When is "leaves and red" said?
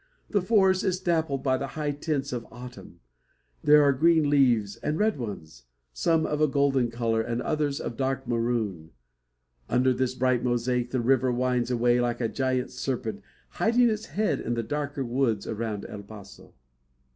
4.31-5.19